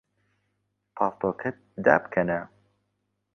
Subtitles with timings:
[0.95, 2.39] پاڵتۆکەت دابکەنە.